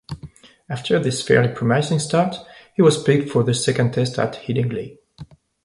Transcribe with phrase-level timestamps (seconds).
[0.67, 2.37] After this fairly promising start,
[2.73, 4.97] he was picked for the second Test at Headingley.